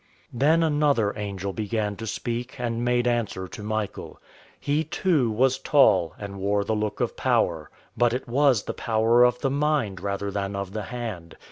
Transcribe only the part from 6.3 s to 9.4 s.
wore the look of power. But it was power